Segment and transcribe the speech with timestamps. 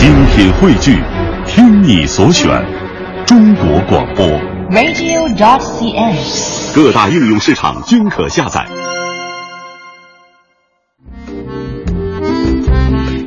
[0.00, 0.96] 精品汇聚，
[1.46, 2.48] 听你所选，
[3.26, 4.26] 中国广播。
[4.70, 6.74] radio.dot.cn，。
[6.74, 8.66] 各大应用市场均可下载。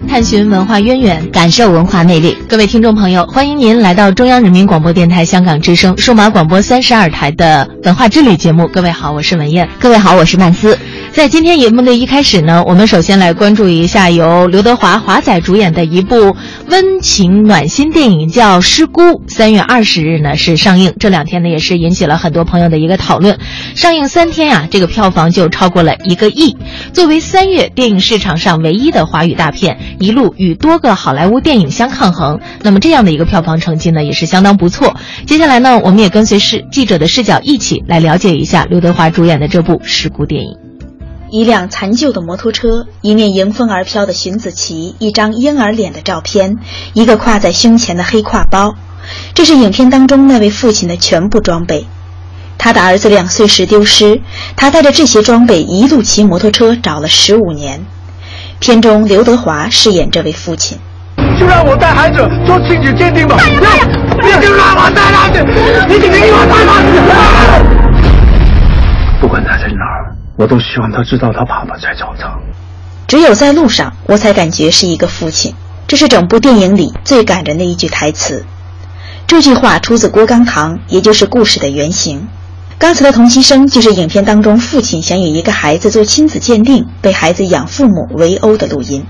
[0.09, 2.35] 探寻文化渊源，感受文化魅力。
[2.49, 8.67] 各位听众朋友，欢迎您来到中央人民广播电台香港之声数码广播三十二台的文化之旅节目。
[8.67, 9.69] 各位好，我是文燕。
[9.79, 10.75] 各位好，我是曼斯。
[11.13, 16.35] 在今天节目的一开始呢，我们首先来关注一下由刘德华华仔主演的一部
[16.67, 19.01] 温情暖心电影，叫《失孤》。
[19.27, 23.37] 三月二十日呢是上映，这两天呢也是引起了很多朋友的一个讨论。
[23.75, 26.57] 上映三天啊，这个票房就超过了一个亿。
[26.93, 34.95] 作为三月电影市场上唯一的华语大片，一路与多个好莱坞电影相抗衡，那么这样的一个票房成绩呢也是相当不错。
[35.27, 40.72] 接下来呢，我们也跟随视记者的视角一起来了解一下刘德华主演的这部《失孤》电影。
[41.33, 46.59] 一辆残旧的摩托车，一面迎风而飘的荀子旗，一张婴儿脸的照片，
[46.93, 48.75] 一个挎在胸前的黑挎包，
[49.33, 51.87] 这是影片当中那位父亲的全部装备。
[52.59, 54.21] 他的儿子两岁时丢失，
[54.55, 57.83] 他带着这些装备一路骑摩托车找了十五年。
[58.59, 60.77] 片中刘德华饰演这位父亲。
[61.39, 63.35] 就让我带孩子做亲子鉴定吧！
[63.41, 63.55] 你
[64.39, 65.41] 就让我带拉去，
[65.91, 67.82] 你请给我带他去。
[70.43, 72.37] 我都希望他知道他爸爸在找他。
[73.07, 75.55] 只有在路上，我才感觉是一个父亲。
[75.87, 78.45] 这是整部电影里最感人的一句台词。
[79.25, 82.27] 这句话出自郭刚堂，也就是故事的原型。
[82.77, 89.05] 刚才的同期声就是影片当中父亲想与一个孩子做亲子鉴定，被孩子养父母围殴的录音。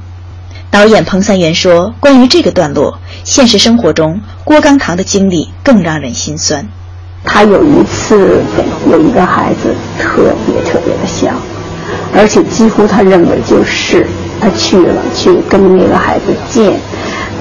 [0.70, 6.68] 导演彭三元说：“关于这个段落，现实生活中郭刚堂的经历更让人心酸。”
[7.26, 8.42] 他有一次
[8.92, 11.34] 有一个孩子特别特别的像，
[12.16, 14.06] 而且几乎他认为就是
[14.40, 16.74] 他去了去跟那个孩子见，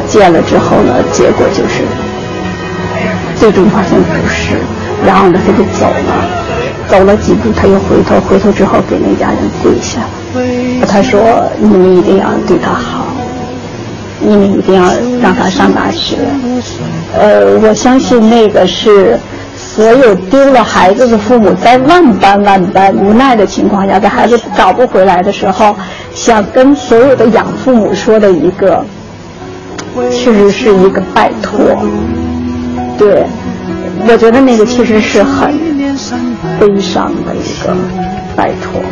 [0.08, 1.83] 见了之后呢，结果就是
[3.36, 4.56] 最终发现不是，
[5.05, 6.27] 然后呢他就走了，
[6.89, 10.01] 走了几步他又回头，回头之后给那家人跪下，
[10.89, 13.07] 他说你们一定要对他好，
[14.20, 14.84] 你们一定要
[15.20, 16.17] 让他上大学，
[17.18, 19.18] 呃，我相信那个是。
[19.74, 25.74] 所有丢了孩子的父母，在万般万般无奈的情况下，在孩子找不回来的时候，
[26.14, 28.84] 想跟所有的养父母说的一个，
[30.10, 31.58] 确实是一个拜托。
[32.98, 33.24] 对，
[34.06, 35.58] 我觉得那个确实是很
[36.60, 37.74] 悲伤的一个
[38.36, 38.83] 拜托。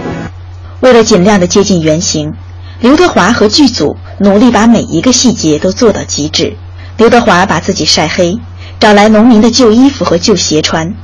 [0.80, 2.32] 为了尽量的接近原型，
[2.80, 6.56] 刘德华和剧组努力把每一个细节都做到极致。
[6.96, 8.38] 刘德华把自己晒黑。
[8.80, 10.94] 找来农民的旧衣服和旧鞋穿，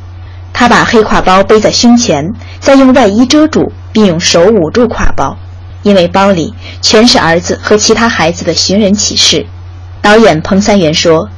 [0.54, 5.36] 他把黑挎包背在胸前，再用外衣遮住，并用手捂住挎包，
[5.82, 9.44] 因为包里全是儿子和其他孩子的寻人启事。
[10.00, 11.28] 导演彭三元说，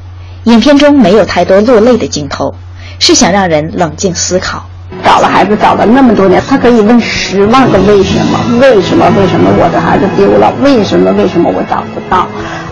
[0.44, 2.54] 影片中没有太多落泪的镜头，
[3.00, 4.64] 是想让人冷静思考。
[5.04, 8.38] 找了孩子找了那么多年，他可以问十万个为什么？
[8.60, 9.04] 为什么？
[9.18, 10.52] 为什么我的孩子丢了？
[10.62, 11.10] 为什么？
[11.12, 12.28] 为什么我找不到？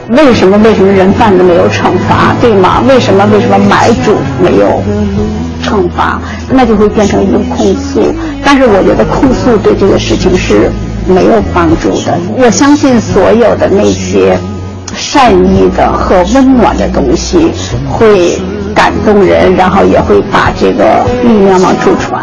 [0.09, 0.57] 为什么？
[0.59, 2.81] 为什么人贩子没有惩罚，对吗？
[2.89, 3.27] 为什么？
[3.33, 4.81] 为什么买主没有
[5.65, 6.21] 惩罚？
[6.49, 8.15] 那就会变成一种控诉。
[8.45, 10.71] 但是我觉得控诉对这个事情是
[11.09, 12.17] 没有帮助的。
[12.37, 14.39] 我相信所有的那些
[14.95, 17.51] 善意的和温暖的东西
[17.91, 18.39] 会
[18.73, 22.23] 感动人，然后也会把这个力量往出传。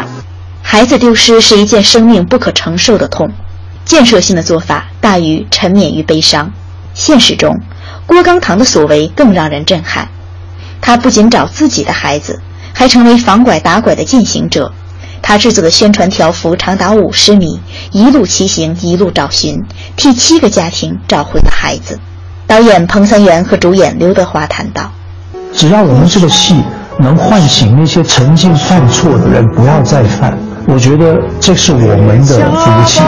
[0.61, 3.29] 孩子丢失是一件生命不可承受的痛，
[3.83, 6.49] 建设性的做法大于沉湎于悲伤。
[6.93, 7.59] 现实中。
[8.05, 10.07] 郭刚堂的所为更让人震撼，
[10.81, 12.41] 他不仅找自己的孩子，
[12.73, 14.71] 还成为防拐打拐的践行者。
[15.21, 17.59] 他制作的宣传条幅长达五十米，
[17.91, 19.63] 一路骑行，一路找寻，
[19.95, 21.97] 替七个家庭找回了孩子。
[22.45, 24.91] 导演彭三元和主演刘德华谈到
[25.55, 26.61] ：“只要我们这个戏
[26.99, 30.37] 能唤醒那些曾经犯错的人不要再犯，
[30.67, 32.99] 我觉得这是我们的福气。”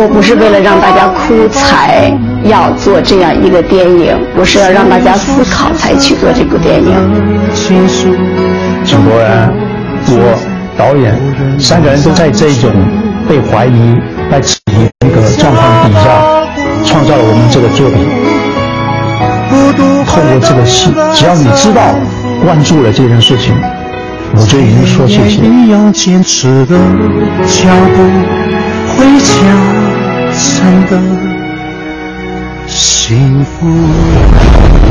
[0.00, 6.94] 我不是为了让大家哭才要做这样一个电影，我是要让大家思考才去做这部电影。
[8.86, 9.50] 整个人，
[10.06, 10.38] 我
[10.78, 11.12] 导演
[11.58, 12.70] 三个人都在这种
[13.28, 13.98] 被怀疑、
[14.30, 16.06] 被质疑那个状况底下，
[16.84, 17.98] 创造了我们这个作品。
[20.06, 21.82] 透过这个戏，只要你知道、
[22.44, 23.52] 关注了这件事情，
[24.36, 25.42] 我就已经说谢谢。
[25.42, 26.78] 一样坚持的
[27.48, 28.02] 脚步
[28.94, 29.34] 回家，
[30.38, 31.00] 真的
[32.68, 34.87] 幸福。